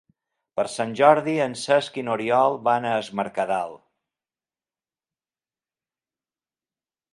[0.59, 3.77] Per Sant Jordi en Cesc i n'Oriol van a Es Mercadal.